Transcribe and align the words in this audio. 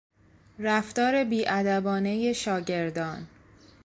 رفتار 0.59 1.23
بیادبانهی 1.23 2.33
شاگردان 2.33 3.27